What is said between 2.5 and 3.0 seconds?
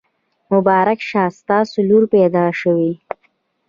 شوي.